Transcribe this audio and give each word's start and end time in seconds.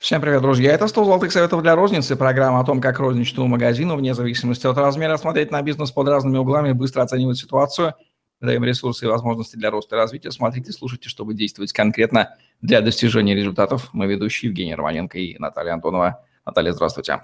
Всем 0.00 0.22
привет, 0.22 0.40
друзья. 0.40 0.72
Это 0.72 0.88
100 0.88 1.04
золотых 1.04 1.30
советов 1.30 1.60
для 1.60 1.76
розницы. 1.76 2.16
Программа 2.16 2.60
о 2.60 2.64
том, 2.64 2.80
как 2.80 2.98
розничному 2.98 3.48
магазину, 3.48 3.96
вне 3.96 4.14
зависимости 4.14 4.66
от 4.66 4.78
размера, 4.78 5.18
смотреть 5.18 5.50
на 5.50 5.60
бизнес 5.60 5.90
под 5.90 6.08
разными 6.08 6.38
углами, 6.38 6.72
быстро 6.72 7.02
оценивать 7.02 7.36
ситуацию. 7.36 7.92
Даем 8.40 8.64
ресурсы 8.64 9.04
и 9.04 9.08
возможности 9.08 9.56
для 9.56 9.70
роста 9.70 9.96
и 9.96 9.98
развития. 9.98 10.30
Смотрите, 10.30 10.72
слушайте, 10.72 11.10
чтобы 11.10 11.34
действовать 11.34 11.74
конкретно 11.74 12.34
для 12.62 12.80
достижения 12.80 13.34
результатов. 13.34 13.90
Мы 13.92 14.06
ведущие 14.06 14.48
Евгений 14.48 14.74
Романенко 14.74 15.18
и 15.18 15.36
Наталья 15.38 15.74
Антонова. 15.74 16.24
Наталья, 16.46 16.72
здравствуйте. 16.72 17.20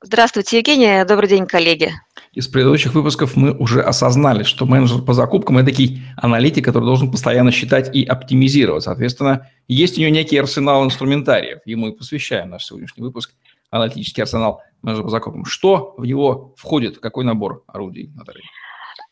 Здравствуйте, 0.00 0.58
Евгения. 0.58 1.04
Добрый 1.04 1.28
день, 1.28 1.44
коллеги. 1.44 1.90
Из 2.32 2.46
предыдущих 2.46 2.94
выпусков 2.94 3.34
мы 3.34 3.52
уже 3.52 3.82
осознали, 3.82 4.44
что 4.44 4.64
менеджер 4.64 5.02
по 5.02 5.12
закупкам– 5.12 5.58
это 5.58 5.72
такой 5.72 5.98
аналитик, 6.16 6.64
который 6.64 6.84
должен 6.84 7.10
постоянно 7.10 7.50
считать 7.50 7.92
и 7.92 8.04
оптимизировать. 8.04 8.84
Соответственно, 8.84 9.48
есть 9.66 9.98
у 9.98 10.00
него 10.00 10.10
некий 10.10 10.36
арсенал 10.36 10.84
инструментариев. 10.84 11.58
Ему 11.64 11.88
и 11.88 11.96
посвящаем 11.96 12.50
наш 12.50 12.66
сегодняшний 12.66 13.02
выпуск 13.02 13.32
аналитический 13.70 14.22
арсенал 14.22 14.62
менеджера 14.82 15.02
по 15.02 15.10
закупкам. 15.10 15.44
Что 15.44 15.96
в 15.98 16.06
него 16.06 16.54
входит? 16.56 16.98
Какой 16.98 17.24
набор 17.24 17.64
орудий, 17.66 18.12
Наталья? 18.14 18.44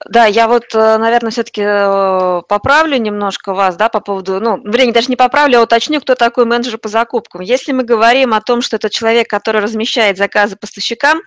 Да, 0.04 0.26
я 0.26 0.46
вот, 0.46 0.74
э, 0.74 0.98
наверное, 0.98 1.30
все-таки 1.30 1.62
э, 1.62 2.42
поправлю 2.48 2.98
немножко 2.98 3.54
вас, 3.54 3.76
да, 3.76 3.88
по 3.88 4.00
поводу, 4.00 4.40
ну, 4.40 4.60
время 4.62 4.92
даже 4.92 5.08
не 5.08 5.16
поправлю, 5.16 5.58
а 5.58 5.62
уточню, 5.62 6.00
кто 6.00 6.14
такой 6.14 6.44
менеджер 6.44 6.76
по 6.78 6.88
закупкам. 6.88 7.40
Если 7.40 7.72
мы 7.72 7.82
говорим 7.82 8.34
о 8.34 8.42
том, 8.42 8.60
что 8.60 8.76
это 8.76 8.90
человек, 8.90 9.28
который 9.28 9.62
размещает 9.62 10.18
заказы 10.18 10.56
поставщикам, 10.56 11.20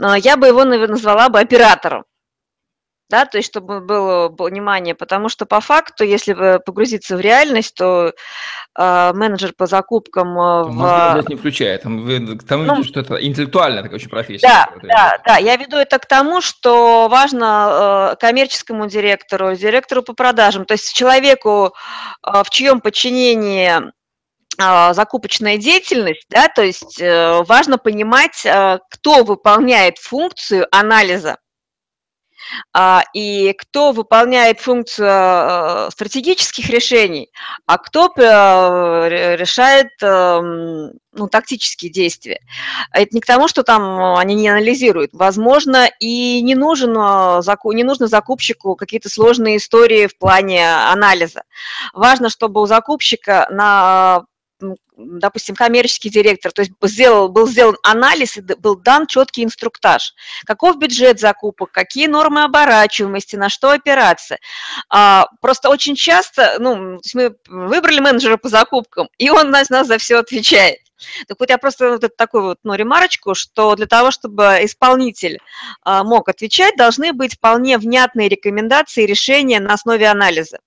э, 0.00 0.14
я 0.18 0.36
бы 0.36 0.46
его 0.46 0.64
назвала 0.64 1.28
бы 1.28 1.40
оператором 1.40 2.04
да, 3.10 3.26
то 3.26 3.36
есть 3.38 3.48
чтобы 3.50 3.80
было 3.80 4.28
понимание, 4.30 4.94
потому 4.94 5.28
что 5.28 5.46
по 5.46 5.60
факту, 5.60 6.04
если 6.04 6.58
погрузиться 6.64 7.16
в 7.16 7.20
реальность, 7.20 7.74
то 7.74 8.12
э, 8.78 9.12
менеджер 9.14 9.52
по 9.56 9.66
закупкам 9.66 10.38
э, 10.38 10.62
в... 10.64 11.12
здесь 11.12 11.28
не 11.28 11.36
включает, 11.36 11.82
там, 11.82 12.38
там 12.38 12.66
ну, 12.66 12.82
что 12.82 13.00
это 13.00 13.14
интеллектуальная 13.16 13.82
такая 13.82 13.98
очень 13.98 14.08
профессия. 14.08 14.46
Да, 14.46 14.68
да, 14.82 15.18
да, 15.26 15.36
я 15.36 15.56
веду 15.56 15.76
это 15.76 15.98
к 15.98 16.06
тому, 16.06 16.40
что 16.40 17.08
важно 17.08 18.12
э, 18.12 18.16
коммерческому 18.20 18.86
директору, 18.86 19.54
директору 19.54 20.02
по 20.02 20.14
продажам, 20.14 20.64
то 20.64 20.72
есть 20.72 20.94
человеку, 20.94 21.74
э, 22.26 22.42
в 22.42 22.50
чьем 22.50 22.80
подчинении 22.80 23.92
закупочная 24.56 25.58
деятельность, 25.58 26.26
да, 26.30 26.46
то 26.46 26.62
есть 26.62 27.00
э, 27.00 27.42
важно 27.42 27.76
понимать, 27.76 28.46
кто 28.88 29.24
выполняет 29.24 29.98
функцию 29.98 30.68
анализа 30.70 31.32
а, 31.32 31.43
и 33.14 33.54
кто 33.58 33.92
выполняет 33.92 34.60
функцию 34.60 35.08
э, 35.08 35.90
стратегических 35.90 36.68
решений, 36.68 37.30
а 37.66 37.78
кто 37.78 38.12
э, 38.16 39.36
решает 39.36 39.90
эм, 40.02 40.92
ну, 41.12 41.28
тактические 41.28 41.90
действия. 41.90 42.40
Это 42.92 43.14
не 43.14 43.20
к 43.20 43.26
тому, 43.26 43.48
что 43.48 43.62
там 43.62 44.16
они 44.16 44.34
не 44.34 44.48
анализируют. 44.48 45.10
Возможно, 45.12 45.88
и 46.00 46.42
не, 46.42 46.54
нужен, 46.54 46.96
э, 46.96 47.74
не 47.74 47.84
нужно 47.84 48.06
закупщику 48.08 48.76
какие-то 48.76 49.08
сложные 49.08 49.58
истории 49.58 50.06
в 50.06 50.18
плане 50.18 50.68
анализа. 50.68 51.42
Важно, 51.92 52.28
чтобы 52.28 52.60
у 52.60 52.66
закупщика 52.66 53.46
на 53.50 54.24
допустим, 54.96 55.54
коммерческий 55.54 56.10
директор, 56.10 56.52
то 56.52 56.62
есть 56.62 56.72
сделал, 56.82 57.28
был 57.28 57.48
сделан 57.48 57.76
анализ 57.82 58.36
и 58.36 58.40
был 58.40 58.76
дан 58.76 59.06
четкий 59.06 59.44
инструктаж. 59.44 60.14
Каков 60.44 60.78
бюджет 60.78 61.20
закупок, 61.20 61.70
какие 61.72 62.06
нормы 62.06 62.44
оборачиваемости, 62.44 63.36
на 63.36 63.48
что 63.48 63.70
опираться. 63.70 64.38
А, 64.88 65.26
просто 65.40 65.68
очень 65.68 65.96
часто, 65.96 66.56
ну, 66.58 67.00
мы 67.14 67.36
выбрали 67.46 68.00
менеджера 68.00 68.36
по 68.36 68.48
закупкам, 68.48 69.08
и 69.18 69.30
он 69.30 69.50
нас, 69.50 69.70
нас 69.70 69.86
за 69.86 69.98
все 69.98 70.18
отвечает. 70.18 70.78
Так 71.26 71.38
вот 71.40 71.50
я 71.50 71.58
просто 71.58 71.98
вот 71.98 72.16
такую 72.16 72.44
вот 72.44 72.58
ну, 72.62 72.74
ремарочку, 72.74 73.34
что 73.34 73.74
для 73.74 73.86
того, 73.86 74.10
чтобы 74.10 74.60
исполнитель 74.62 75.38
а, 75.82 76.04
мог 76.04 76.28
отвечать, 76.28 76.76
должны 76.76 77.12
быть 77.12 77.34
вполне 77.34 77.78
внятные 77.78 78.28
рекомендации 78.28 79.04
и 79.04 79.06
решения 79.06 79.60
на 79.60 79.74
основе 79.74 80.06
анализа. 80.06 80.58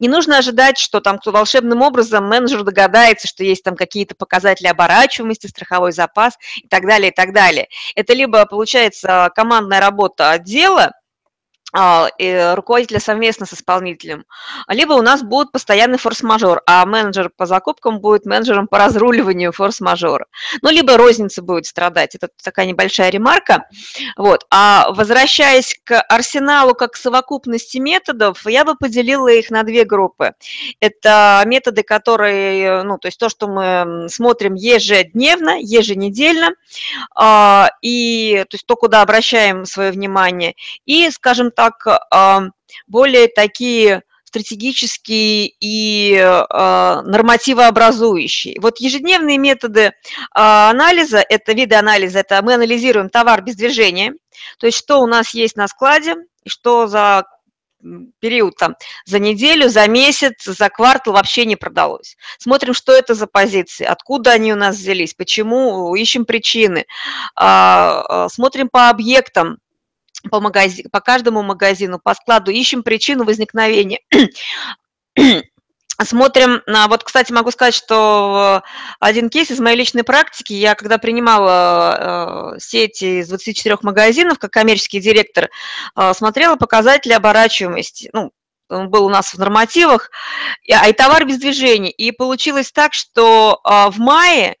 Не 0.00 0.08
нужно 0.08 0.38
ожидать, 0.38 0.78
что 0.78 1.00
там 1.00 1.18
кто 1.18 1.32
волшебным 1.32 1.82
образом 1.82 2.28
менеджер 2.28 2.62
догадается, 2.62 3.28
что 3.28 3.44
есть 3.44 3.62
там 3.62 3.76
какие-то 3.76 4.14
показатели 4.14 4.66
оборачиваемости, 4.66 5.46
страховой 5.46 5.92
запас 5.92 6.38
и 6.56 6.66
так 6.68 6.86
далее, 6.86 7.10
и 7.10 7.14
так 7.14 7.32
далее. 7.32 7.68
Это 7.94 8.12
либо 8.14 8.44
получается 8.46 9.30
командная 9.34 9.80
работа 9.80 10.30
отдела, 10.30 10.92
руководителя 12.54 13.00
совместно 13.00 13.46
с 13.46 13.52
исполнителем, 13.52 14.24
либо 14.68 14.94
у 14.94 15.02
нас 15.02 15.22
будет 15.22 15.52
постоянный 15.52 15.98
форс-мажор, 15.98 16.62
а 16.66 16.84
менеджер 16.86 17.30
по 17.36 17.46
закупкам 17.46 18.00
будет 18.00 18.24
менеджером 18.24 18.66
по 18.66 18.78
разруливанию 18.78 19.52
форс-мажора. 19.52 20.26
Ну, 20.62 20.70
либо 20.70 20.96
розница 20.96 21.42
будет 21.42 21.66
страдать. 21.66 22.14
Это 22.14 22.28
такая 22.42 22.66
небольшая 22.66 23.10
ремарка. 23.10 23.68
Вот. 24.16 24.46
А 24.50 24.90
возвращаясь 24.90 25.78
к 25.84 26.00
арсеналу 26.00 26.74
как 26.74 26.96
совокупности 26.96 27.78
методов, 27.78 28.46
я 28.46 28.64
бы 28.64 28.74
поделила 28.76 29.28
их 29.28 29.50
на 29.50 29.62
две 29.62 29.84
группы. 29.84 30.32
Это 30.80 31.42
методы, 31.46 31.82
которые, 31.82 32.82
ну, 32.84 32.98
то 32.98 33.08
есть 33.08 33.18
то, 33.18 33.28
что 33.28 33.48
мы 33.48 34.08
смотрим 34.08 34.54
ежедневно, 34.54 35.58
еженедельно, 35.60 36.50
а, 37.14 37.70
и 37.82 38.44
то 38.48 38.54
есть 38.54 38.66
то, 38.66 38.76
куда 38.76 39.02
обращаем 39.02 39.64
свое 39.66 39.90
внимание, 39.90 40.54
и, 40.84 41.10
скажем 41.10 41.50
так, 41.50 41.65
как 41.70 42.52
более 42.86 43.28
такие 43.28 44.02
стратегические 44.36 45.52
и 45.60 46.14
э, 46.14 47.02
нормативообразующие. 47.04 48.60
Вот 48.60 48.80
ежедневные 48.80 49.38
методы 49.38 49.80
э, 49.80 49.92
анализа, 50.34 51.24
это 51.26 51.52
виды 51.52 51.76
анализа, 51.76 52.18
это 52.18 52.42
мы 52.42 52.54
анализируем 52.54 53.08
товар 53.08 53.40
без 53.42 53.56
движения, 53.56 54.12
то 54.58 54.66
есть 54.66 54.76
что 54.76 55.00
у 55.00 55.06
нас 55.06 55.32
есть 55.32 55.56
на 55.56 55.68
складе, 55.68 56.16
что 56.46 56.86
за 56.86 57.24
период 58.20 58.56
там 58.56 58.74
за 59.04 59.20
неделю, 59.20 59.68
за 59.68 59.86
месяц, 59.88 60.44
за 60.44 60.68
квартал 60.70 61.14
вообще 61.14 61.46
не 61.46 61.56
продалось. 61.56 62.16
Смотрим, 62.38 62.74
что 62.74 62.92
это 62.92 63.14
за 63.14 63.26
позиции, 63.26 63.84
откуда 63.84 64.32
они 64.32 64.52
у 64.52 64.56
нас 64.56 64.76
взялись, 64.76 65.14
почему, 65.14 65.94
ищем 65.94 66.24
причины. 66.24 66.84
Смотрим 67.36 68.68
по 68.70 68.90
объектам, 68.90 69.58
по, 70.30 70.40
магазин, 70.40 70.88
по 70.90 71.00
каждому 71.00 71.42
магазину, 71.42 71.98
по 71.98 72.14
складу, 72.14 72.50
ищем 72.50 72.82
причину 72.82 73.24
возникновения. 73.24 74.00
Смотрим, 76.02 76.62
на, 76.66 76.88
вот, 76.88 77.04
кстати, 77.04 77.32
могу 77.32 77.50
сказать, 77.50 77.74
что 77.74 78.62
один 79.00 79.30
кейс 79.30 79.50
из 79.50 79.60
моей 79.60 79.78
личной 79.78 80.04
практики, 80.04 80.52
я 80.52 80.74
когда 80.74 80.98
принимала 80.98 82.54
э, 82.56 82.58
сети 82.60 83.20
из 83.20 83.28
24 83.28 83.78
магазинов, 83.80 84.38
как 84.38 84.50
коммерческий 84.50 85.00
директор, 85.00 85.48
э, 85.96 86.12
смотрела 86.14 86.56
показатели 86.56 87.14
оборачиваемости, 87.14 88.10
ну, 88.12 88.30
был 88.68 89.06
у 89.06 89.08
нас 89.08 89.32
в 89.32 89.38
нормативах, 89.38 90.10
а 90.70 90.88
и 90.88 90.92
товар 90.92 91.24
без 91.24 91.38
движения. 91.38 91.90
И 91.90 92.12
получилось 92.12 92.72
так, 92.72 92.92
что 92.92 93.60
э, 93.64 93.90
в 93.90 93.98
мае 93.98 94.56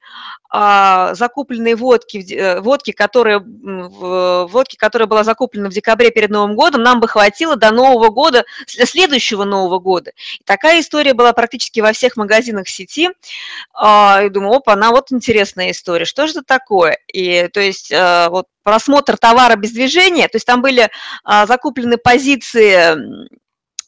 закупленные 1.14 1.76
водки, 1.76 2.24
э, 2.32 2.60
водки, 2.60 2.92
которые, 2.92 3.40
водки, 3.40 4.76
которая 4.76 5.06
была 5.06 5.24
закуплена 5.24 5.68
в 5.68 5.72
декабре 5.72 6.10
перед 6.10 6.30
Новым 6.30 6.56
годом, 6.56 6.82
нам 6.82 7.00
бы 7.00 7.08
хватило 7.08 7.56
до 7.56 7.70
Нового 7.72 8.08
года, 8.10 8.44
следующего 8.66 9.44
Нового 9.44 9.78
года. 9.78 10.12
И 10.40 10.44
такая 10.44 10.80
история 10.80 11.14
была 11.14 11.32
практически 11.32 11.80
во 11.80 11.92
всех 11.92 12.16
магазинах 12.16 12.68
сети. 12.68 13.10
А, 13.74 14.22
и 14.24 14.28
думаю, 14.28 14.56
опа, 14.56 14.72
она 14.72 14.90
вот 14.90 15.12
интересная 15.12 15.72
история. 15.72 16.04
Что 16.04 16.26
же 16.26 16.32
это 16.32 16.42
такое? 16.42 16.98
И 17.12 17.48
то 17.48 17.60
есть 17.60 17.92
э, 17.92 18.28
вот 18.30 18.46
просмотр 18.62 19.16
товара 19.16 19.56
без 19.56 19.72
движения, 19.72 20.28
то 20.28 20.36
есть 20.36 20.46
там 20.46 20.62
были 20.62 20.90
а, 21.24 21.46
закуплены 21.46 21.98
позиции 21.98 22.96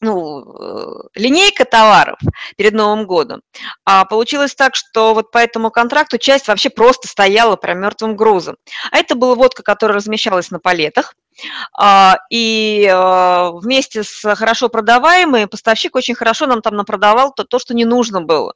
ну, 0.00 0.44
э, 0.44 1.08
линейка 1.14 1.64
товаров 1.64 2.18
перед 2.56 2.72
Новым 2.72 3.06
годом. 3.06 3.42
А 3.84 4.04
получилось 4.04 4.54
так, 4.54 4.74
что 4.74 5.14
вот 5.14 5.30
по 5.30 5.38
этому 5.38 5.70
контракту 5.70 6.18
часть 6.18 6.48
вообще 6.48 6.70
просто 6.70 7.08
стояла 7.08 7.56
прям 7.56 7.80
мертвым 7.80 8.16
грузом. 8.16 8.56
А 8.90 8.98
это 8.98 9.14
была 9.14 9.34
водка, 9.34 9.62
которая 9.62 9.96
размещалась 9.96 10.50
на 10.50 10.60
палетах. 10.60 11.14
А, 11.76 12.16
и 12.30 12.88
э, 12.90 13.50
вместе 13.60 14.02
с 14.02 14.34
хорошо 14.34 14.68
продаваемой 14.68 15.46
поставщик 15.46 15.94
очень 15.96 16.14
хорошо 16.14 16.46
нам 16.46 16.62
там 16.62 16.74
напродавал 16.76 17.32
то, 17.32 17.44
то 17.44 17.58
что 17.58 17.74
не 17.74 17.84
нужно 17.84 18.20
было. 18.20 18.54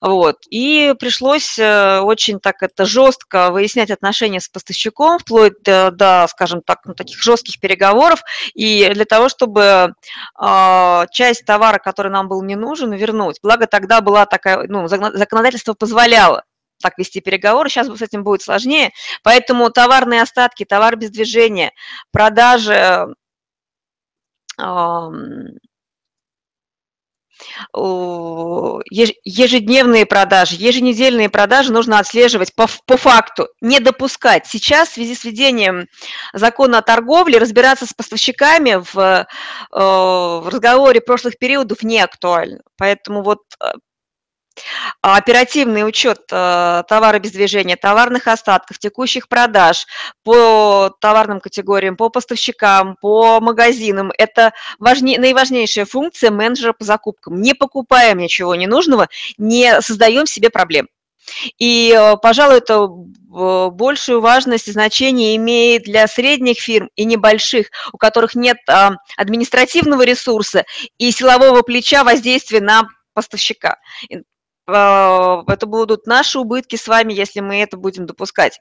Вот. 0.00 0.36
И 0.50 0.94
пришлось 0.98 1.58
э, 1.58 2.00
очень 2.00 2.40
так 2.40 2.62
это 2.62 2.84
жестко 2.84 3.50
выяснять 3.50 3.90
отношения 3.90 4.40
с 4.40 4.48
поставщиком, 4.48 5.18
вплоть 5.18 5.62
до, 5.62 5.90
до 5.90 6.26
скажем 6.28 6.62
так, 6.62 6.80
ну, 6.84 6.94
таких 6.94 7.22
жестких 7.22 7.60
переговоров, 7.60 8.22
и 8.54 8.90
для 8.92 9.04
того, 9.04 9.28
чтобы 9.28 9.94
э, 10.40 11.06
часть 11.10 11.44
товара, 11.44 11.78
который 11.78 12.10
нам 12.10 12.28
был 12.28 12.42
не 12.42 12.56
нужен, 12.56 12.92
вернуть. 12.92 13.38
Благо 13.42 13.66
тогда 13.66 14.00
была 14.00 14.26
такая, 14.26 14.66
ну, 14.68 14.88
законодательство 14.88 15.74
позволяло 15.74 16.44
так 16.82 16.98
вести 16.98 17.20
переговоры. 17.20 17.70
Сейчас 17.70 17.86
с 17.86 18.02
этим 18.02 18.24
будет 18.24 18.42
сложнее. 18.42 18.90
Поэтому 19.22 19.70
товарные 19.70 20.20
остатки, 20.20 20.64
товар 20.64 20.96
без 20.96 21.10
движения, 21.10 21.72
продажи 22.10 23.06
ежедневные 29.24 30.06
продажи, 30.06 30.56
еженедельные 30.56 31.28
продажи 31.28 31.72
нужно 31.72 31.98
отслеживать 31.98 32.54
по, 32.54 32.68
по 32.86 32.96
факту, 32.96 33.48
не 33.60 33.80
допускать. 33.80 34.46
Сейчас 34.46 34.90
в 34.90 34.94
связи 34.94 35.14
с 35.14 35.24
введением 35.24 35.88
закона 36.32 36.78
о 36.78 36.82
торговле 36.82 37.38
разбираться 37.38 37.86
с 37.86 37.92
поставщиками 37.92 38.82
в, 38.92 38.98
э, 38.98 39.24
в 39.72 40.48
разговоре 40.48 41.00
прошлых 41.00 41.38
периодов 41.38 41.82
не 41.82 42.00
актуально. 42.00 42.60
Поэтому 42.76 43.22
вот 43.22 43.40
э, 43.60 43.72
оперативный 45.00 45.86
учет 45.86 46.20
э, 46.30 46.82
товара 46.88 47.18
без 47.18 47.32
движения, 47.32 47.76
товарных 47.76 48.28
остатков, 48.28 48.78
текущих 48.78 49.28
продаж 49.28 49.86
по 50.22 50.94
товарным 51.00 51.40
категориям, 51.40 51.96
по 51.96 52.08
поставщикам, 52.08 52.96
по 53.00 53.40
магазинам– 53.40 54.12
это 54.18 54.52
важнее, 54.78 55.18
наиважнейшая 55.18 55.84
функция 55.84 56.30
менеджера 56.30 56.72
по 56.72 56.84
закупкам. 56.84 57.40
Не 57.40 57.54
покупаем 57.54 58.18
ничего 58.18 58.54
ненужного, 58.54 59.08
не 59.38 59.80
создаем 59.80 60.26
себе 60.26 60.50
проблем. 60.50 60.88
И, 61.58 61.94
э, 61.96 62.16
пожалуй, 62.16 62.58
это 62.58 62.88
большую 63.28 64.20
важность 64.20 64.68
и 64.68 64.72
значение 64.72 65.36
имеет 65.36 65.84
для 65.84 66.06
средних 66.06 66.58
фирм 66.58 66.90
и 66.96 67.04
небольших, 67.04 67.68
у 67.92 67.96
которых 67.96 68.34
нет 68.34 68.58
а, 68.68 68.96
административного 69.16 70.02
ресурса 70.02 70.66
и 70.98 71.10
силового 71.10 71.62
плеча 71.62 72.04
воздействия 72.04 72.60
на 72.60 72.88
поставщика. 73.14 73.78
А, 74.66 75.42
это 75.48 75.66
будут 75.66 76.06
наши 76.06 76.38
убытки 76.38 76.76
с 76.76 76.86
вами, 76.86 77.12
если 77.12 77.40
мы 77.40 77.62
это 77.62 77.76
будем 77.76 78.06
допускать. 78.06 78.60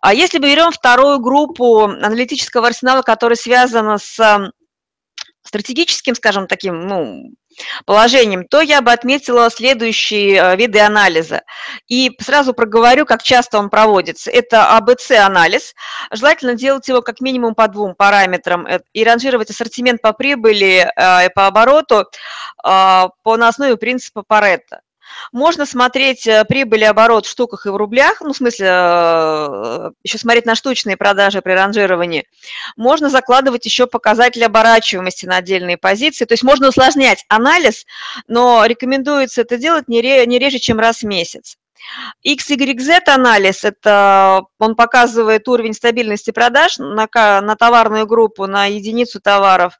А 0.00 0.14
если 0.14 0.38
мы 0.38 0.50
берем 0.50 0.70
вторую 0.70 1.18
группу 1.20 1.82
аналитического 1.82 2.68
арсенала, 2.68 3.02
которая 3.02 3.36
связана 3.36 3.98
с 3.98 4.52
стратегическим, 5.44 6.14
скажем, 6.14 6.46
таким, 6.46 6.86
ну, 6.86 7.30
положением, 7.84 8.46
то 8.48 8.60
я 8.60 8.80
бы 8.80 8.90
отметила 8.92 9.50
следующие 9.50 10.36
э, 10.36 10.56
виды 10.56 10.80
анализа. 10.80 11.42
И 11.86 12.10
сразу 12.20 12.54
проговорю, 12.54 13.04
как 13.06 13.22
часто 13.22 13.58
он 13.58 13.70
проводится. 13.70 14.30
Это 14.30 14.76
АБЦ-анализ. 14.76 15.74
Желательно 16.10 16.54
делать 16.54 16.88
его 16.88 17.02
как 17.02 17.20
минимум 17.20 17.54
по 17.54 17.68
двум 17.68 17.94
параметрам 17.94 18.66
э, 18.66 18.80
и 18.92 19.04
ранжировать 19.04 19.50
ассортимент 19.50 20.00
по 20.02 20.12
прибыли 20.12 20.90
э, 20.96 21.26
и 21.26 21.28
по 21.32 21.46
обороту 21.46 22.06
по, 22.62 23.36
на 23.36 23.48
основе 23.48 23.76
принципа 23.76 24.24
Паретта. 24.26 24.80
Можно 25.32 25.66
смотреть 25.66 26.26
э, 26.26 26.44
прибыль 26.44 26.82
и 26.82 26.84
оборот 26.84 27.26
в 27.26 27.30
штуках 27.30 27.66
и 27.66 27.70
в 27.70 27.76
рублях, 27.76 28.20
ну, 28.20 28.32
в 28.32 28.36
смысле, 28.36 28.66
э, 28.68 29.90
еще 30.02 30.18
смотреть 30.18 30.46
на 30.46 30.54
штучные 30.54 30.96
продажи 30.96 31.42
при 31.42 31.52
ранжировании. 31.52 32.26
Можно 32.76 33.10
закладывать 33.10 33.64
еще 33.64 33.86
показатели 33.86 34.44
оборачиваемости 34.44 35.26
на 35.26 35.36
отдельные 35.36 35.76
позиции. 35.76 36.24
То 36.24 36.34
есть 36.34 36.42
можно 36.42 36.68
усложнять 36.68 37.24
анализ, 37.28 37.84
но 38.28 38.64
рекомендуется 38.66 39.42
это 39.42 39.56
делать 39.56 39.88
не 39.88 40.00
реже, 40.00 40.58
чем 40.58 40.78
раз 40.78 40.98
в 41.00 41.04
месяц. 41.04 41.56
XYZ 42.26 43.08
анализ, 43.08 43.64
это 43.64 44.42
он 44.58 44.74
показывает 44.74 45.48
уровень 45.48 45.74
стабильности 45.74 46.30
продаж 46.30 46.78
на, 46.78 47.08
на 47.14 47.56
товарную 47.56 48.06
группу, 48.06 48.46
на 48.46 48.66
единицу 48.66 49.20
товаров. 49.20 49.74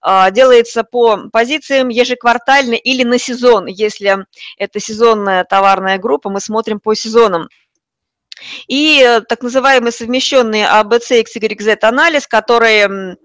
А, 0.00 0.30
делается 0.30 0.84
по 0.84 1.28
позициям 1.32 1.88
ежеквартально 1.88 2.74
или 2.74 3.04
на 3.04 3.18
сезон. 3.18 3.66
Если 3.66 4.26
это 4.58 4.80
сезонная 4.80 5.44
товарная 5.44 5.98
группа, 5.98 6.30
мы 6.30 6.40
смотрим 6.40 6.80
по 6.80 6.94
сезонам. 6.94 7.48
И 8.66 9.02
э, 9.02 9.20
так 9.20 9.42
называемый 9.42 9.92
совмещенный 9.92 10.62
ABC 10.62 11.24
XYZ 11.24 11.78
анализ, 11.82 12.26
который 12.26 13.16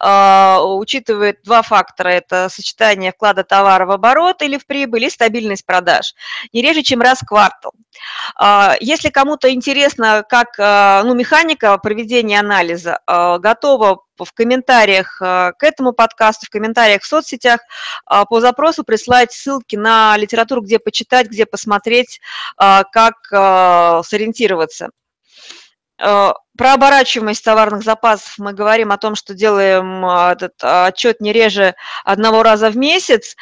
э, 0.00 0.60
учитывает 0.60 1.42
два 1.44 1.62
фактора. 1.62 2.08
Это 2.08 2.48
сочетание 2.48 3.12
вклада 3.12 3.44
товара 3.44 3.86
в 3.86 3.90
оборот 3.90 4.42
или 4.42 4.58
в 4.58 4.66
прибыль 4.66 5.04
и 5.04 5.10
стабильность 5.10 5.64
продаж. 5.64 6.14
Не 6.52 6.62
реже, 6.62 6.82
чем 6.82 7.00
раз 7.00 7.20
в 7.20 7.26
квартал. 7.26 7.72
Э, 8.40 8.74
если 8.80 9.10
кому-то 9.10 9.52
интересно, 9.52 10.24
как 10.28 10.58
э, 10.58 11.02
ну, 11.04 11.14
механика 11.14 11.76
проведения 11.78 12.40
анализа, 12.40 13.00
э, 13.06 13.38
готова 13.38 14.05
в 14.24 14.32
комментариях 14.32 15.20
э, 15.20 15.52
к 15.58 15.62
этому 15.62 15.92
подкасту, 15.92 16.46
в 16.46 16.50
комментариях 16.50 17.02
в 17.02 17.06
соцсетях 17.06 17.60
э, 18.10 18.22
по 18.28 18.40
запросу 18.40 18.84
прислать 18.84 19.32
ссылки 19.32 19.76
на 19.76 20.16
литературу, 20.16 20.62
где 20.62 20.78
почитать, 20.78 21.28
где 21.28 21.46
посмотреть, 21.46 22.20
э, 22.60 22.82
как 22.92 23.14
сориентироваться. 24.06 24.90
Про 25.98 26.34
оборачиваемость 26.58 27.42
товарных 27.42 27.82
запасов 27.82 28.34
мы 28.36 28.52
говорим 28.52 28.92
о 28.92 28.98
том, 28.98 29.14
что 29.14 29.32
делаем 29.32 30.04
этот 30.04 30.52
отчет 30.60 31.22
не 31.22 31.32
реже 31.32 31.74
одного 32.04 32.42
раза 32.42 32.68
в 32.68 32.76
месяц. 32.76 33.34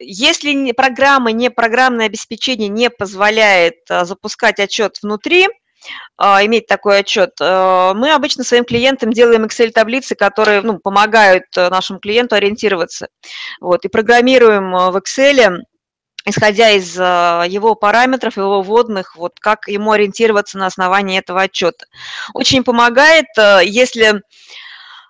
Если 0.00 0.72
программа, 0.72 1.30
не 1.30 1.48
программное 1.48 2.06
обеспечение 2.06 2.68
не 2.68 2.90
позволяет 2.90 3.76
запускать 3.88 4.58
отчет 4.58 4.98
внутри, 5.00 5.46
а, 5.46 5.50
иметь 6.18 6.66
такой 6.66 7.00
отчет. 7.00 7.30
Э, 7.40 7.92
мы 7.94 8.12
обычно 8.12 8.44
своим 8.44 8.64
клиентам 8.64 9.12
делаем 9.12 9.44
Excel-таблицы, 9.44 10.14
которые 10.14 10.62
ну, 10.62 10.78
помогают 10.78 11.44
э, 11.56 11.68
нашему 11.68 11.98
клиенту 11.98 12.36
ориентироваться. 12.36 13.08
Вот, 13.60 13.84
и 13.84 13.88
программируем 13.88 14.74
э, 14.74 14.90
в 14.90 14.96
Excel 14.96 15.62
исходя 16.24 16.70
из 16.70 16.94
его 16.94 17.74
параметров, 17.74 18.36
его 18.36 18.62
вводных, 18.62 19.16
вот 19.16 19.40
как 19.40 19.66
ему 19.66 19.90
ориентироваться 19.90 20.56
на 20.56 20.66
основании 20.66 21.18
этого 21.18 21.42
отчета. 21.42 21.86
Очень 22.32 22.62
помогает, 22.62 23.26
если 23.64 24.22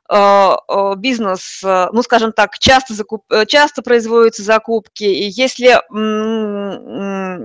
бизнес, 0.08 1.60
ну, 1.62 2.02
скажем 2.02 2.32
так, 2.32 2.58
часто, 2.58 2.94
закуп, 2.94 3.26
часто 3.46 3.82
производятся 3.82 4.42
закупки, 4.42 5.04
и 5.04 5.28
если 5.28 5.68
а, 5.68 5.82
а, 5.90 7.38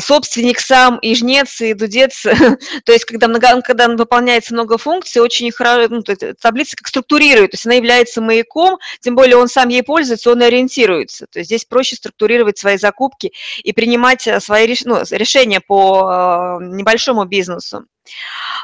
собственник 0.00 0.60
сам, 0.60 0.98
и 0.98 1.14
жнец, 1.14 1.60
и 1.60 1.74
дудец. 1.74 2.22
то 2.84 2.92
есть, 2.92 3.04
когда, 3.04 3.28
много, 3.28 3.60
когда 3.62 3.88
выполняется 3.88 4.54
много 4.54 4.78
функций, 4.78 5.22
очень 5.22 5.50
хорошо, 5.50 5.88
ну, 5.90 6.02
таблица 6.40 6.76
как 6.76 6.88
структурирует, 6.88 7.52
то 7.52 7.54
есть 7.54 7.66
она 7.66 7.74
является 7.74 8.20
маяком, 8.20 8.78
тем 9.00 9.14
более 9.14 9.36
он 9.36 9.48
сам 9.48 9.68
ей 9.68 9.82
пользуется, 9.82 10.30
он 10.30 10.42
ориентируется. 10.42 11.26
То 11.30 11.38
есть 11.40 11.48
здесь 11.48 11.64
проще 11.64 11.96
структурировать 11.96 12.58
свои 12.58 12.76
закупки 12.78 13.32
и 13.62 13.72
принимать 13.72 14.26
э, 14.26 14.40
свои 14.40 14.74
ну, 14.84 15.02
решения 15.10 15.60
по 15.60 16.58
э, 16.60 16.64
небольшому 16.64 17.24
бизнесу. 17.24 17.86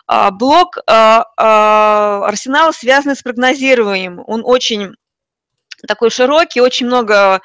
А, 0.06 0.31
блок 0.31 0.78
арсенала 0.87 2.72
связан 2.72 3.14
с 3.14 3.22
прогнозированием. 3.22 4.22
Он 4.26 4.43
очень 4.44 4.94
такой 5.87 6.11
широкий, 6.11 6.61
очень 6.61 6.87
много 6.87 7.43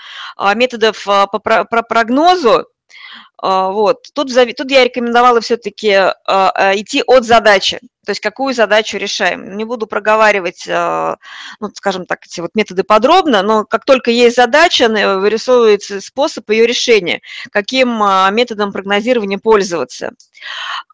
методов 0.55 1.03
по 1.03 1.27
прогнозу, 1.37 2.59
а, 2.59 2.63
вот. 3.71 4.09
Тут, 4.13 4.29
тут 4.57 4.71
я 4.71 4.83
рекомендовала 4.83 5.41
все-таки 5.41 5.91
а, 5.91 6.15
а, 6.25 6.75
идти 6.75 7.03
от 7.05 7.25
задачи, 7.25 7.79
то 8.09 8.11
есть 8.11 8.21
какую 8.21 8.55
задачу 8.55 8.97
решаем. 8.97 9.55
Не 9.55 9.65
буду 9.65 9.85
проговаривать, 9.85 10.63
ну, 10.65 11.69
скажем 11.75 12.07
так, 12.07 12.25
эти 12.25 12.41
вот 12.41 12.55
методы 12.55 12.83
подробно, 12.83 13.43
но 13.43 13.65
как 13.65 13.85
только 13.85 14.09
есть 14.09 14.35
задача, 14.35 14.89
вырисовывается 14.89 16.01
способ 16.01 16.49
ее 16.49 16.65
решения, 16.65 17.21
каким 17.51 17.89
методом 18.33 18.71
прогнозирования 18.71 19.37
пользоваться. 19.37 20.13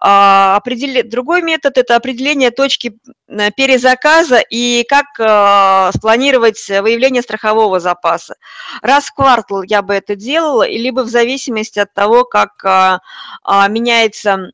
Другой 0.01 1.41
метод– 1.41 1.77
это 1.77 1.95
определение 1.95 2.51
точки 2.51 2.98
э, 3.29 3.51
перезаказа 3.55 4.39
и 4.39 4.86
как 4.89 5.93
спланировать 5.95 6.67
выявление 6.67 7.22
страхового 7.22 7.79
запаса. 7.79 8.36
Раз 8.81 9.05
в 9.05 9.13
квартал 9.13 9.63
я 9.63 9.81
бы 9.81 9.93
это 9.93 10.17
делала, 10.17 10.67
либо 10.67 11.01
в 11.01 11.07
зависимости 11.07 11.79
от 11.79 11.93
того, 11.93 12.25
как 12.25 12.51
а, 12.65 13.00
а, 13.43 13.69
меняется 13.69 14.51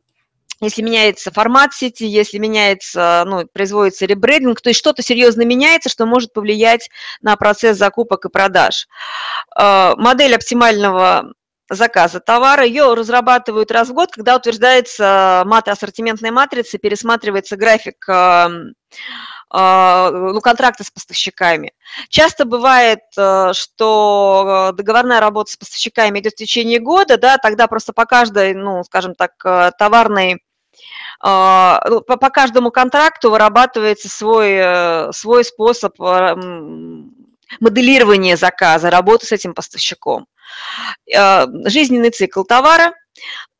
если 0.62 0.82
меняется 0.82 1.32
формат 1.32 1.74
сети, 1.74 2.04
если 2.06 2.38
меняется, 2.38 3.24
ну, 3.26 3.46
производится 3.52 4.06
ребрендинг, 4.06 4.62
то 4.62 4.70
есть 4.70 4.80
что-то 4.80 5.02
серьезно 5.02 5.44
меняется, 5.44 5.90
что 5.90 6.06
может 6.06 6.34
повлиять 6.34 6.90
на 7.22 7.36
процесс 7.36 7.78
закупок 7.78 8.26
и 8.26 8.30
продаж. 8.30 8.88
А, 9.56 9.96
модель 9.98 10.36
оптимального 10.36 11.34
заказа 11.70 12.20
товара. 12.20 12.66
Ее 12.66 12.94
разрабатывают 12.94 13.72
раз 13.72 13.90
в 13.90 13.94
год, 13.94 14.12
когда 14.12 14.36
утверждается 14.36 15.44
мат 15.46 15.68
ассортиментная 15.68 16.32
матрица, 16.32 16.78
пересматривается 16.78 17.56
график 17.56 18.08
а, 19.54 20.12
ну, 20.12 20.40
контракты 20.40 20.84
с 20.84 20.92
поставщиками. 20.92 21.74
Часто 22.08 22.46
бывает, 22.46 23.02
э, 23.18 23.52
что 23.54 24.72
договорная 24.74 25.20
работа 25.20 25.52
с 25.52 25.58
поставщиками 25.58 26.20
идет 26.20 26.34
в 26.34 26.38
течение 26.38 26.80
года, 26.80 27.18
да, 27.18 27.38
тогда 27.38 27.68
просто 27.68 27.92
по 27.92 28.06
каждой, 28.06 28.54
ну, 28.54 28.82
скажем 28.86 29.14
так, 29.14 29.34
э, 29.44 29.72
товарной 29.78 30.36
а, 30.36 30.38
по, 31.22 32.18
по 32.18 32.30
каждому 32.30 32.72
контракту 32.72 33.30
вырабатывается 33.30 34.10
свой, 34.10 34.54
э, 34.54 35.12
свой 35.12 35.44
способ 35.44 35.94
моделирования 37.60 38.38
заказа, 38.38 38.90
работы 38.90 39.26
с 39.26 39.32
этим 39.32 39.54
поставщиком. 39.54 40.28
Жизненный 41.08 42.10
цикл 42.10 42.44
товара, 42.44 42.94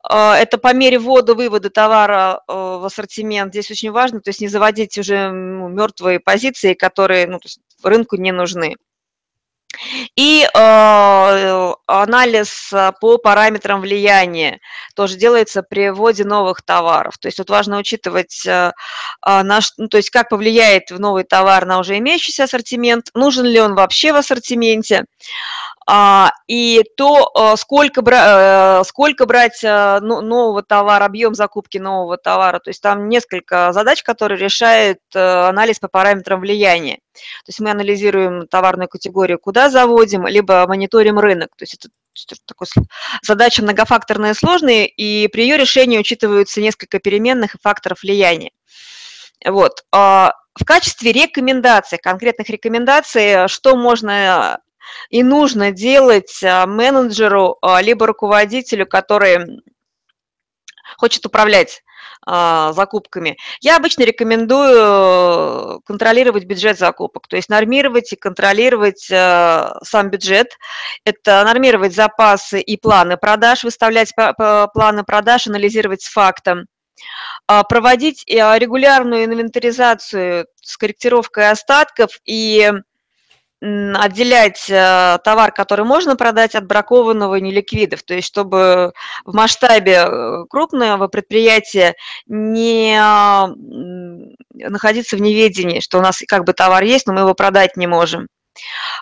а, 0.02 0.36
это 0.36 0.58
по 0.58 0.74
мере 0.74 0.98
ввода-вывода 0.98 1.70
товара 1.70 2.42
а, 2.46 2.78
в 2.78 2.84
ассортимент. 2.84 3.52
Здесь 3.52 3.70
очень 3.70 3.92
важно, 3.92 4.20
то 4.20 4.30
есть 4.30 4.40
не 4.40 4.48
заводить 4.48 4.98
уже 4.98 5.30
мертвые 5.30 6.20
позиции, 6.20 6.74
которые 6.74 7.26
ну, 7.26 7.38
рынку 7.82 8.16
не 8.16 8.32
нужны. 8.32 8.76
И 10.16 10.44
э, 10.44 11.72
анализ 11.86 12.72
по 13.00 13.18
параметрам 13.18 13.80
влияния 13.80 14.60
тоже 14.94 15.16
делается 15.16 15.62
при 15.62 15.90
вводе 15.90 16.24
новых 16.24 16.62
товаров. 16.62 17.18
То 17.18 17.28
есть 17.28 17.38
тут 17.38 17.50
важно 17.50 17.78
учитывать, 17.78 18.44
э, 18.46 18.72
наш, 19.26 19.72
ну, 19.78 19.88
то 19.88 19.96
есть 19.96 20.10
как 20.10 20.28
повлияет 20.28 20.90
новый 20.90 21.24
товар 21.24 21.66
на 21.66 21.78
уже 21.78 21.98
имеющийся 21.98 22.44
ассортимент, 22.44 23.10
нужен 23.14 23.46
ли 23.46 23.60
он 23.60 23.74
вообще 23.74 24.12
в 24.12 24.16
ассортименте, 24.16 25.00
а, 25.00 25.04
и 26.48 26.82
то, 26.96 27.30
э, 27.34 27.56
сколько, 27.56 28.02
э, 28.06 28.84
сколько 28.84 29.26
брать 29.26 29.62
э, 29.64 30.00
нового 30.00 30.62
товара, 30.62 31.04
объем 31.04 31.34
закупки 31.34 31.78
нового 31.78 32.16
товара. 32.16 32.60
То 32.60 32.70
есть 32.70 32.80
там 32.80 33.08
несколько 33.08 33.72
задач, 33.72 34.02
которые 34.02 34.38
решает 34.38 35.00
анализ 35.14 35.80
по 35.80 35.88
параметрам 35.88 36.40
влияния. 36.40 36.96
То 37.14 37.48
есть 37.48 37.60
мы 37.60 37.70
анализируем 37.70 38.46
товарную 38.46 38.88
категорию, 38.88 39.38
куда 39.38 39.70
заводим, 39.70 40.26
либо 40.26 40.64
мониторим 40.66 41.18
рынок. 41.18 41.50
То 41.56 41.64
есть 41.64 41.74
это 41.74 41.88
задача 43.22 43.62
многофакторная 43.62 44.32
и 44.32 44.34
сложная, 44.34 44.84
и 44.84 45.28
при 45.28 45.42
ее 45.42 45.56
решении 45.56 45.98
учитываются 45.98 46.60
несколько 46.60 47.00
переменных 47.00 47.54
и 47.54 47.58
факторов 47.60 48.02
влияния. 48.02 48.50
Вот. 49.44 49.84
А, 49.92 50.32
в 50.54 50.64
качестве 50.64 51.12
рекомендаций, 51.12 51.98
конкретных 51.98 52.48
рекомендаций, 52.50 53.48
что 53.48 53.76
можно 53.76 54.60
и 55.10 55.22
нужно 55.22 55.70
делать 55.70 56.42
а, 56.42 56.66
менеджеру 56.66 57.58
а, 57.62 57.82
либо 57.82 58.06
руководителю, 58.06 58.86
который 58.86 59.62
хочет 60.96 61.24
управлять 61.26 61.82
а, 62.24 62.72
закупками. 62.72 63.36
Я 63.60 63.76
обычно 63.76 64.04
рекомендую 64.04 65.80
контролировать 65.82 66.44
бюджет 66.44 66.78
закупок, 66.78 67.28
то 67.28 67.36
есть 67.36 67.48
нормировать 67.48 68.12
и 68.12 68.16
контролировать 68.16 69.00
сам 69.00 70.10
бюджет. 70.10 70.56
Это 71.04 71.42
нормировать 71.44 71.94
запасы 71.94 72.60
и 72.60 72.76
планы 72.76 73.16
продаж, 73.16 73.64
выставлять 73.64 74.12
планы 74.14 75.04
продаж, 75.04 75.46
анализировать 75.46 76.02
с 76.02 76.08
фактом 76.08 76.66
проводить 77.68 78.24
регулярную 78.28 79.24
инвентаризацию 79.24 80.46
с 80.60 80.76
корректировкой 80.76 81.50
остатков 81.50 82.20
и 82.24 82.70
отделять 83.62 84.68
э, 84.68 85.18
товар, 85.22 85.52
который 85.52 85.84
можно 85.84 86.16
продать, 86.16 86.56
от 86.56 86.66
бракованного 86.66 87.36
неликвидов, 87.36 88.02
то 88.02 88.14
есть 88.14 88.26
чтобы 88.26 88.92
в 89.24 89.34
масштабе 89.34 90.04
э, 90.04 90.44
крупного 90.50 91.06
предприятия 91.06 91.94
не 92.26 92.98
находиться 94.68 95.16
в 95.16 95.20
неведении, 95.20 95.78
что 95.78 95.98
у 95.98 96.00
нас 96.00 96.20
как 96.26 96.44
бы 96.44 96.54
товар 96.54 96.82
есть, 96.82 97.06
но 97.06 97.12
мы 97.12 97.20
его 97.20 97.34
продать 97.34 97.76
не 97.76 97.86
можем. 97.86 98.26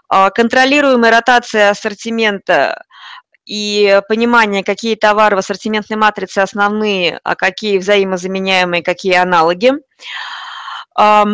А, 0.08 0.30
контролируемая 0.30 1.10
ротация 1.10 1.70
ассортимента 1.70 2.84
и 3.46 4.00
понимание, 4.08 4.62
какие 4.62 4.94
товары 4.94 5.36
в 5.36 5.38
ассортиментной 5.38 5.96
матрице 5.96 6.40
основные, 6.40 7.18
а 7.24 7.34
какие 7.34 7.78
взаимозаменяемые, 7.78 8.82
какие 8.82 9.14
аналоги 9.14 9.72
а, 10.94 11.24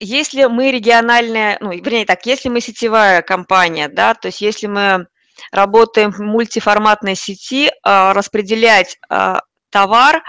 если 0.00 0.44
мы 0.44 0.70
региональная, 0.70 1.58
ну, 1.60 1.70
вернее 1.72 2.06
так, 2.06 2.24
если 2.26 2.48
мы 2.48 2.60
сетевая 2.60 3.22
компания, 3.22 3.88
да, 3.88 4.14
то 4.14 4.28
есть 4.28 4.40
если 4.40 4.66
мы 4.66 5.06
работаем 5.52 6.12
в 6.12 6.18
мультиформатной 6.20 7.14
сети, 7.14 7.70
а, 7.82 8.12
распределять 8.12 8.98
а, 9.08 9.40
товар, 9.70 10.22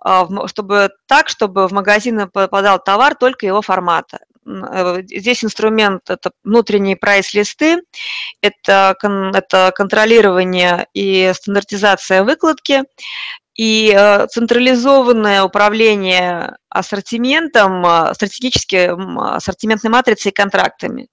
а, 0.00 0.26
чтобы 0.46 0.90
так, 1.06 1.28
чтобы 1.28 1.68
в 1.68 1.72
магазин 1.72 2.28
попадал 2.30 2.82
товар 2.82 3.14
только 3.14 3.46
его 3.46 3.62
формата. 3.62 4.20
Э, 4.46 5.00
здесь 5.02 5.44
инструмент– 5.44 6.02
это 6.10 6.30
внутренние 6.44 6.96
прайс-листы, 6.96 7.82
это, 8.42 8.94
это 9.34 9.72
контролирование 9.74 10.86
и 10.92 11.32
стандартизация 11.34 12.24
выкладки, 12.24 12.82
и 13.54 13.94
э, 13.96 14.26
централизованное 14.26 15.42
управление 15.42 16.56
ассортиментом, 16.68 17.84
э, 17.86 18.14
стратегическим 18.14 19.18
ассортиментной 19.18 19.90
матрицей 19.90 20.30
и 20.30 20.34
контрактами. 20.34 21.08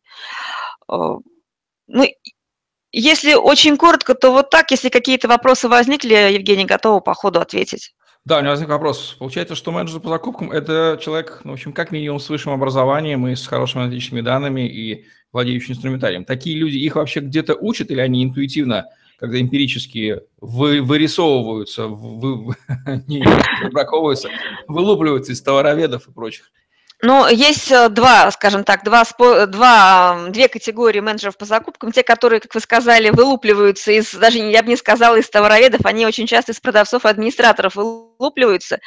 Э, 0.91 0.95
ну, 1.87 2.05
если 2.91 3.35
очень 3.35 3.77
коротко, 3.77 4.15
то 4.15 4.31
вот 4.31 4.49
так. 4.49 4.71
Если 4.71 4.89
какие-то 4.89 5.27
вопросы 5.27 5.67
возникли, 5.69 6.13
Евгений, 6.33 6.65
готова 6.65 6.99
по 6.99 7.13
ходу 7.13 7.39
ответить. 7.39 7.93
Да, 8.25 8.37
у 8.37 8.41
меня 8.41 8.51
возник 8.51 8.69
вопрос. 8.69 9.15
Получается, 9.17 9.55
что 9.55 9.71
менеджер 9.71 9.99
по 9.99 10.09
закупкам– 10.09 10.51
это 10.53 10.99
человек, 11.01 11.41
ну, 11.43 11.51
в 11.51 11.53
общем, 11.53 11.73
как 11.73 11.91
минимум 11.91 12.19
с 12.19 12.29
высшим 12.29 12.53
образованием 12.53 13.27
и 13.27 13.35
с 13.35 13.47
хорошими 13.47 13.83
аналитическими 13.83 14.21
данными 14.21 14.67
и 14.67 15.05
владеющим 15.31 15.73
инструментарием. 15.73 16.25
Такие 16.25 16.57
люди, 16.57 16.77
их 16.77 16.95
вообще 16.95 17.21
где-то 17.21 17.55
учат 17.55 17.89
или 17.89 17.99
они 17.99 18.23
интуитивно 18.23 18.87
когда 19.21 19.39
эмпирически 19.39 20.21
вы, 20.41 20.81
вырисовываются, 20.81 21.85
вы, 21.85 22.55
не 23.07 23.23
браковываются, 23.71 24.29
вылупливаются 24.67 25.33
из 25.33 25.41
товароведов 25.43 26.07
и 26.07 26.11
прочих. 26.11 26.51
Ну, 27.03 27.27
есть 27.27 27.71
э, 27.71 27.89
два, 27.89 28.29
скажем 28.29 28.63
так, 28.63 28.83
два, 28.83 29.03
два, 29.47 30.27
две 30.29 30.47
категории 30.47 30.99
менеджеров 30.99 31.35
по 31.35 31.45
закупкам. 31.45 31.91
Те, 31.91 32.03
которые, 32.03 32.39
как 32.39 32.53
вы 32.53 32.61
сказали, 32.61 33.09
вылупливаются 33.09 33.91
из, 33.91 34.13
даже 34.13 34.37
я 34.37 34.61
бы 34.61 34.69
не 34.69 34.75
сказала, 34.75 35.15
из 35.15 35.27
товароведов, 35.27 35.81
они 35.83 36.05
очень 36.05 36.27
часто 36.27 36.51
из 36.51 36.59
продавцов 36.59 37.05
и 37.05 37.07
администраторов 37.07 37.75
вылупливаются 37.75 38.79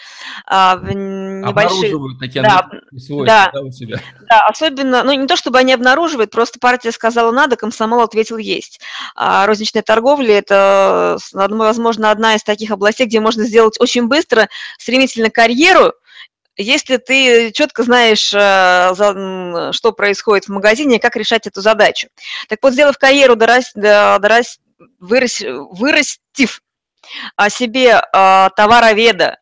а, 0.47 0.76
небольшие... 0.76 1.49
Обнаруживают 1.49 2.21
такие 2.21 2.42
да, 2.42 2.68
свойства 2.97 3.26
да, 3.26 3.50
да, 3.52 3.61
у 3.61 3.71
себя. 3.73 3.99
Да, 4.28 4.47
особенно, 4.47 5.02
ну, 5.02 5.12
не 5.12 5.26
то 5.26 5.35
чтобы 5.35 5.59
они 5.59 5.73
обнаруживают, 5.73 6.30
просто 6.30 6.61
партия 6.61 6.92
сказала 6.92 7.33
надо, 7.33 7.56
комсомол 7.56 8.00
ответил 8.00 8.37
есть. 8.37 8.80
А 9.16 9.44
розничная 9.47 9.83
торговля– 9.83 10.38
это, 10.38 11.18
возможно, 11.33 12.12
одна 12.12 12.37
из 12.37 12.44
таких 12.44 12.71
областей, 12.71 13.06
где 13.06 13.18
можно 13.18 13.44
сделать 13.44 13.80
очень 13.80 14.06
быстро, 14.06 14.49
стремительно 14.78 15.30
карьеру, 15.30 15.94
если 16.57 16.99
ты 16.99 17.53
четко 17.53 17.83
знаешь, 17.83 18.33
э, 18.33 19.73
что 19.73 19.93
происходит 19.93 20.47
в 20.47 20.51
магазине 20.51 20.99
как 20.99 21.17
решать 21.17 21.47
эту 21.47 21.61
задачу. 21.61 22.09
Так 22.49 22.61
вот, 22.63 22.73
сделав 22.73 22.99
карьеру, 22.99 23.37
вырастив 24.99 26.63
о 27.37 27.51
себе 27.51 28.01
э, 28.01 28.49
товароведа, 28.57 29.39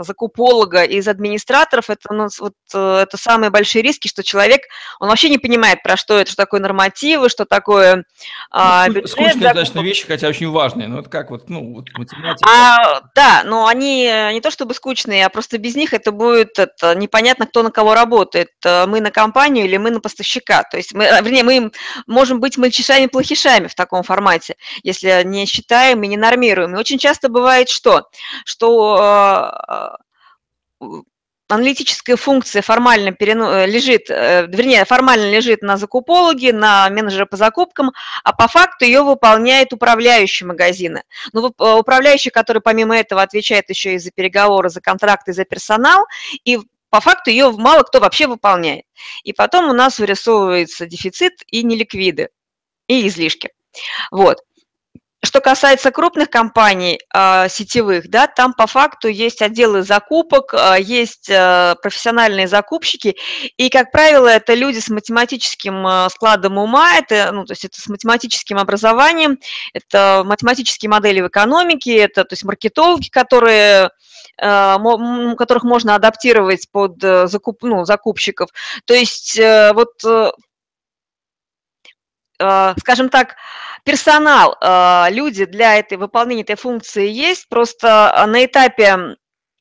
закуполога 0.00 0.84
из 0.84 1.08
администраторов, 1.08 1.90
это, 1.90 2.12
ну, 2.12 2.28
вот, 2.38 2.54
э, 2.74 2.98
это 3.02 3.16
самые 3.16 3.50
большие 3.50 3.82
риски, 3.82 4.08
что 4.08 4.22
человек, 4.22 4.62
он 4.98 5.08
вообще 5.08 5.28
не 5.28 5.38
понимает, 5.38 5.82
про 5.82 5.96
что 5.96 6.18
это, 6.18 6.30
что 6.30 6.42
такое 6.42 6.60
нормативы, 6.60 7.28
что 7.28 7.44
такое 7.44 8.04
а, 8.50 8.86
ну, 8.86 8.94
бюджет. 8.94 9.10
Скучные, 9.10 9.34
достаточно 9.34 9.80
вещи, 9.80 10.06
хотя 10.06 10.28
очень 10.28 10.50
важные, 10.50 10.88
ну, 10.88 11.00
это 11.00 11.08
как 11.08 11.30
вот, 11.30 11.48
ну, 11.48 11.74
вот 11.74 11.88
математика. 11.94 12.48
А, 12.48 13.02
да, 13.14 13.42
но 13.44 13.66
они 13.66 14.04
не 14.32 14.40
то 14.40 14.50
чтобы 14.50 14.74
скучные, 14.74 15.26
а 15.26 15.28
просто 15.28 15.58
без 15.58 15.74
них 15.74 15.92
это 15.92 16.12
будет 16.12 16.58
это, 16.58 16.94
непонятно, 16.94 17.46
кто 17.46 17.62
на 17.62 17.70
кого 17.70 17.94
работает, 17.94 18.50
э, 18.64 18.86
мы 18.86 19.00
на 19.00 19.10
компанию 19.10 19.64
или 19.64 19.76
мы 19.76 19.90
на 19.90 20.00
поставщика, 20.00 20.62
то 20.64 20.76
есть, 20.76 20.94
мы, 20.94 21.04
э, 21.04 21.22
вернее, 21.22 21.42
мы 21.42 21.72
можем 22.06 22.40
быть 22.40 22.58
мальчишами-плохишами 22.58 23.68
в 23.68 23.74
таком 23.74 24.02
формате, 24.02 24.56
если 24.82 25.22
не 25.24 25.46
считаем 25.46 26.02
и 26.02 26.06
не 26.06 26.16
нормируем. 26.16 26.74
И 26.74 26.78
очень 26.78 26.98
часто 26.98 27.28
бывает 27.28 27.68
что? 27.68 28.08
Что 28.44 29.79
аналитическая 31.50 32.16
функция 32.16 32.62
формально 32.62 33.12
перено... 33.12 33.50
Э, 33.52 33.66
лежит, 33.66 34.08
э, 34.08 34.46
вернее, 34.46 34.84
формально 34.84 35.30
лежит 35.30 35.62
на 35.62 35.76
закупологе, 35.76 36.52
на 36.52 36.88
менеджера 36.90 37.26
по 37.26 37.36
закупкам, 37.36 37.92
а 38.24 38.32
по 38.32 38.48
факту 38.48 38.84
ее 38.84 39.02
выполняет 39.02 39.72
управляющий 39.72 40.44
магазина. 40.44 41.02
Но 41.32 41.40
ну, 41.40 41.54
э, 41.58 41.78
управляющий, 41.78 42.30
который 42.30 42.62
помимо 42.62 42.96
этого 42.96 43.22
отвечает 43.22 43.68
еще 43.68 43.94
и 43.94 43.98
за 43.98 44.10
переговоры, 44.10 44.70
за 44.70 44.80
контракты, 44.80 45.32
за 45.32 45.44
персонал, 45.44 46.06
и 46.44 46.58
по 46.90 47.00
факту 47.00 47.30
ее 47.30 47.50
мало 47.52 47.82
кто 47.82 48.00
вообще 48.00 48.26
выполняет. 48.26 48.84
И 49.24 49.32
потом 49.32 49.70
у 49.70 49.72
нас 49.72 49.98
вырисовывается 49.98 50.86
дефицит 50.86 51.34
и 51.46 51.62
неликвиды, 51.62 52.30
и 52.86 53.06
излишки. 53.06 53.50
Вот. 54.10 54.38
Что 55.22 55.42
касается 55.42 55.90
крупных 55.90 56.30
компаний 56.30 56.98
э, 57.14 57.48
сетевых, 57.50 58.08
да, 58.08 58.26
там 58.26 58.54
по 58.54 58.66
факту 58.66 59.08
есть 59.08 59.42
отделы 59.42 59.82
закупок, 59.82 60.54
э, 60.54 60.76
есть 60.80 61.28
э, 61.28 61.74
профессиональные 61.82 62.48
закупщики, 62.48 63.16
и, 63.58 63.68
как 63.68 63.92
правило, 63.92 64.28
это 64.28 64.54
люди 64.54 64.78
с 64.78 64.88
математическим 64.88 65.86
э, 65.86 66.08
складом 66.08 66.56
ума, 66.56 66.96
это, 66.96 67.32
ну, 67.32 67.44
то 67.44 67.52
есть 67.52 67.66
это 67.66 67.78
с 67.78 67.88
математическим 67.88 68.56
образованием, 68.56 69.38
это 69.74 70.22
математические 70.24 70.88
модели 70.88 71.20
в 71.20 71.28
экономике, 71.28 71.98
это, 71.98 72.24
то 72.24 72.32
есть 72.32 72.44
маркетологи, 72.44 73.08
которые 73.08 73.90
которых 74.38 75.64
можно 75.64 75.94
адаптировать 75.94 76.70
под 76.70 77.02
закуп, 77.02 77.62
ну, 77.62 77.84
закупщиков. 77.84 78.48
То 78.86 78.94
есть 78.94 79.38
вот, 79.38 79.90
скажем 82.38 83.10
так, 83.10 83.36
персонал, 83.84 84.56
а, 84.60 85.08
люди 85.10 85.44
для 85.44 85.76
этой 85.76 85.98
выполнения 85.98 86.42
этой 86.42 86.56
функции 86.56 87.08
есть, 87.08 87.48
просто 87.48 88.12
а, 88.14 88.26
на 88.26 88.44
этапе 88.44 89.16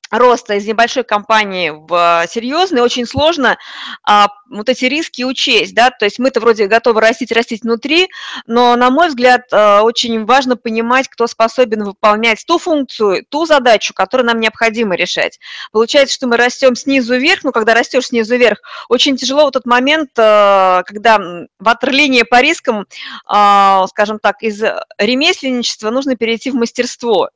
роста 0.09 0.55
из 0.55 0.65
небольшой 0.65 1.03
компании 1.03 1.69
в 1.69 2.25
серьезный, 2.29 2.81
очень 2.81 3.05
сложно 3.05 3.57
а, 4.03 4.27
вот 4.49 4.69
эти 4.69 4.85
риски 4.85 5.23
учесть, 5.23 5.75
да, 5.75 5.91
то 5.91 6.05
есть 6.05 6.19
мы-то 6.19 6.39
вроде 6.39 6.67
готовы 6.67 7.01
растить, 7.01 7.31
растить 7.31 7.63
внутри, 7.63 8.09
но, 8.47 8.75
на 8.75 8.89
мой 8.89 9.09
взгляд, 9.09 9.43
а, 9.51 9.83
очень 9.83 10.25
важно 10.25 10.55
понимать, 10.57 11.07
кто 11.07 11.27
способен 11.27 11.83
выполнять 11.83 12.43
ту 12.45 12.57
функцию, 12.57 13.25
ту 13.29 13.45
задачу, 13.45 13.93
которую 13.93 14.27
нам 14.27 14.39
необходимо 14.39 14.95
решать. 14.95 15.39
Получается, 15.71 16.15
что 16.15 16.27
мы 16.27 16.37
растем 16.37 16.75
снизу 16.75 17.17
вверх, 17.17 17.43
ну, 17.43 17.51
когда 17.51 17.73
растешь 17.73 18.07
снизу 18.07 18.35
вверх, 18.35 18.59
очень 18.89 19.15
тяжело 19.17 19.47
в 19.47 19.51
тот 19.51 19.65
момент, 19.65 20.11
а, 20.17 20.83
когда 20.83 21.19
ватерлиния 21.59 22.25
по 22.25 22.41
рискам, 22.41 22.85
а, 23.25 23.85
скажем 23.87 24.19
так, 24.19 24.41
из 24.41 24.61
ремесленничества 24.97 25.91
нужно 25.91 26.15
перейти 26.15 26.51
в 26.51 26.55
мастерство, 26.55 27.29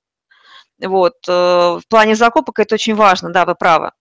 вот. 0.79 1.13
Э, 1.27 1.79
в 1.79 1.83
плане 1.87 2.15
закупок 2.15 2.59
это 2.59 2.75
очень 2.75 2.95
важно, 2.95 3.31
да, 3.31 3.45
вы 3.45 3.55
правы. 3.55 3.91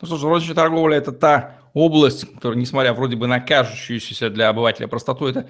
Ну, 0.00 0.08
слушай, 0.08 0.24
розничная 0.24 0.56
торговля– 0.56 0.96
это 0.98 1.12
та 1.12 1.58
область, 1.74 2.32
которая, 2.34 2.58
несмотря 2.58 2.92
вроде 2.92 3.16
бы 3.16 3.26
на 3.26 3.40
кажущуюся 3.40 4.30
для 4.30 4.48
обывателя 4.48 4.88
простоту, 4.88 5.26
это 5.26 5.48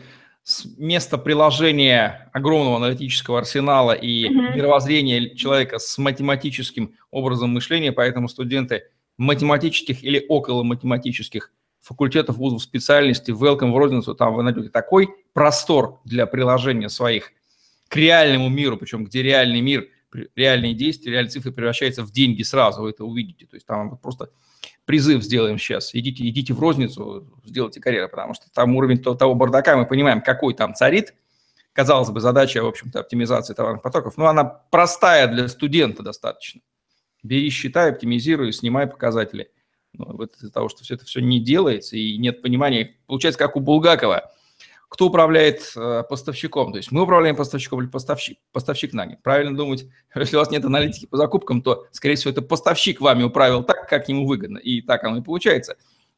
место 0.78 1.18
приложения 1.18 2.30
огромного 2.32 2.76
аналитического 2.76 3.38
арсенала 3.38 3.92
и 3.92 4.24
mm-hmm. 4.24 4.56
мировоззрения 4.56 5.34
человека 5.34 5.78
с 5.78 5.98
математическим 5.98 6.94
образом 7.10 7.50
мышления, 7.50 7.92
поэтому 7.92 8.28
студенты 8.28 8.84
математических 9.18 10.02
или 10.02 10.24
около 10.28 10.62
математических 10.62 11.52
факультетов 11.80 12.36
вузов 12.36 12.62
специальности 12.62 13.30
welcome 13.30 13.72
в 13.72 13.76
розницу, 13.76 14.14
там 14.14 14.34
вы 14.34 14.42
найдете 14.42 14.70
такой 14.70 15.08
простор 15.34 16.00
для 16.04 16.26
приложения 16.26 16.88
своих 16.88 17.32
к 17.88 17.96
реальному 17.96 18.48
миру, 18.48 18.76
причем 18.76 19.04
где 19.04 19.22
реальный 19.22 19.60
мир– 19.60 19.88
реальные 20.34 20.74
действия, 20.74 21.12
реальные 21.12 21.30
цифры 21.30 21.52
превращаются 21.52 22.02
в 22.02 22.10
деньги 22.10 22.42
сразу, 22.42 22.82
вы 22.82 22.90
это 22.90 23.04
увидите. 23.04 23.46
То 23.46 23.56
есть 23.56 23.66
там 23.66 23.96
просто 23.98 24.30
призыв 24.84 25.22
сделаем 25.22 25.58
сейчас. 25.58 25.94
Идите, 25.94 26.26
идите 26.28 26.54
в 26.54 26.60
розницу, 26.60 27.26
сделайте 27.44 27.80
карьеру, 27.80 28.08
потому 28.08 28.34
что 28.34 28.50
там 28.52 28.74
уровень 28.76 29.02
того 29.02 29.34
бардака, 29.34 29.76
мы 29.76 29.86
понимаем, 29.86 30.20
какой 30.22 30.54
там 30.54 30.74
царит. 30.74 31.14
Казалось 31.72 32.10
бы, 32.10 32.20
задача, 32.20 32.62
в 32.62 32.66
общем-то, 32.66 33.00
оптимизации 33.00 33.54
товарных 33.54 33.82
потоков, 33.82 34.16
но 34.16 34.26
она 34.26 34.44
простая 34.44 35.28
для 35.28 35.46
студента 35.48 36.02
достаточно. 36.02 36.60
Бери, 37.22 37.50
считай, 37.50 37.90
оптимизируй, 37.90 38.52
снимай 38.52 38.86
показатели. 38.86 39.50
Но 39.92 40.06
вот 40.06 40.34
из-за 40.36 40.50
того, 40.50 40.68
что 40.68 40.82
все 40.82 40.94
это 40.94 41.04
все 41.04 41.20
не 41.20 41.40
делается 41.40 41.96
и 41.96 42.18
нет 42.18 42.42
понимания, 42.42 42.96
получается, 43.06 43.38
как 43.38 43.56
у 43.56 43.60
Булгакова– 43.60 44.32
кто 44.88 45.06
управляет 45.06 45.72
э, 45.76 46.02
поставщиком. 46.08 46.72
То 46.72 46.78
есть 46.78 46.90
мы 46.90 47.02
управляем 47.02 47.36
поставщиком 47.36 47.80
или 47.80 47.88
поставщик, 47.88 48.38
поставщик 48.52 48.92
нами. 48.94 49.18
Правильно 49.22 49.56
думать, 49.56 49.86
если 50.14 50.36
у 50.36 50.38
вас 50.38 50.50
нет 50.50 50.64
аналитики 50.64 51.06
по 51.06 51.16
закупкам, 51.16 51.62
то, 51.62 51.86
скорее 51.92 52.16
всего, 52.16 52.32
это 52.32 52.42
поставщик 52.42 53.00
вами 53.00 53.22
управил 53.22 53.62
так, 53.62 53.88
как 53.88 54.08
ему 54.08 54.26
выгодно. 54.26 54.58
И 54.58 54.80
так 54.80 55.04
оно 55.04 55.18
и 55.18 55.22
получается 55.22 55.76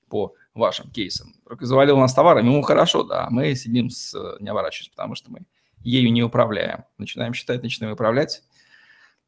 по 0.08 0.34
вашим 0.54 0.90
кейсам. 0.90 1.34
Только 1.46 1.66
завалил 1.66 1.98
нас 1.98 2.14
товарами, 2.14 2.46
ему 2.46 2.62
хорошо, 2.62 3.02
да, 3.02 3.28
мы 3.30 3.54
сидим 3.54 3.90
с 3.90 4.14
э, 4.14 4.36
не 4.40 4.48
оборачиваясь, 4.48 4.88
потому 4.90 5.14
что 5.14 5.30
мы 5.30 5.40
ею 5.82 6.12
не 6.12 6.22
управляем. 6.22 6.84
Начинаем 6.98 7.34
считать, 7.34 7.62
начинаем 7.62 7.94
управлять, 7.94 8.42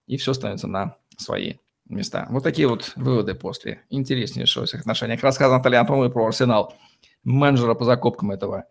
и 0.07 0.17
все 0.17 0.35
становится 0.35 0.67
на 0.67 0.97
свои 1.17 1.55
места. 1.89 2.27
Вот 2.31 2.43
такие 2.43 2.69
вот 2.69 2.93
выводы 2.97 3.35
после 3.35 3.83
интереснейшего 3.91 4.67
всех 4.67 4.81
отношений. 4.81 5.17
Рассказывал 5.21 5.59
Наталья 5.59 5.81
Антоновой 5.81 6.11
про 6.11 6.27
арсенал 6.27 6.75
менеджера 7.25 7.75
по 7.75 7.85
закупкам 7.85 8.31
этого 8.31 8.67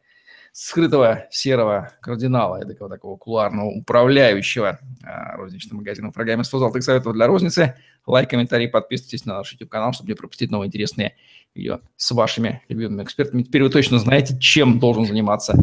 скрытого 0.52 1.28
серого 1.32 1.92
кардинала, 2.02 2.66
такого 2.66 2.90
такого 2.90 3.18
кулуарного 3.18 3.70
управляющего 3.70 4.80
а, 5.04 5.38
розничным 5.38 5.78
магазином 5.78 6.12
в 6.12 6.14
программе 6.14 6.44
100 6.44 6.60
золотых 6.60 6.84
советов 6.84 7.14
для 7.14 7.28
розницы. 7.28 7.76
Лайк, 8.06 8.30
комментарий, 8.30 8.68
подписывайтесь 8.68 9.26
на 9.26 9.38
наш 9.38 9.52
YouTube-канал, 9.54 9.94
чтобы 9.94 10.10
не 10.10 10.16
пропустить 10.16 10.52
новые 10.52 10.68
интересные 10.68 11.16
видео 11.56 11.80
с 11.96 12.12
вашими 12.12 12.62
любимыми 12.68 13.04
экспертами. 13.04 13.44
Теперь 13.44 13.64
вы 13.64 13.70
точно 13.70 14.00
знаете, 14.00 14.38
чем 14.40 14.80
должен 14.80 15.06
заниматься 15.06 15.56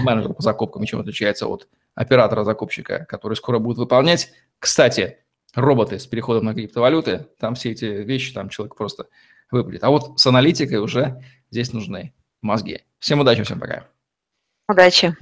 менеджер 0.00 0.34
по 0.34 0.42
закупкам 0.42 0.82
и 0.82 0.86
чем 0.86 1.00
отличается 1.00 1.46
от 1.46 1.68
оператора-закупщика, 1.94 3.06
который 3.08 3.34
скоро 3.34 3.58
будет 3.58 3.78
выполнять. 3.78 4.30
Кстати, 4.58 5.18
роботы 5.54 5.98
с 5.98 6.06
переходом 6.06 6.44
на 6.44 6.54
криптовалюты, 6.54 7.26
там 7.38 7.54
все 7.54 7.70
эти 7.70 7.84
вещи, 7.84 8.34
там 8.34 8.50
человек 8.50 8.76
просто 8.76 9.06
выпадет. 9.50 9.84
А 9.84 9.90
вот 9.90 10.20
с 10.20 10.26
аналитикой 10.26 10.78
уже 10.78 11.22
здесь 11.50 11.72
нужны 11.72 12.12
мозги. 12.42 12.80
Всем 12.98 13.20
удачи, 13.20 13.42
всем 13.42 13.60
пока. 13.60 13.86
Удачи! 14.68 15.16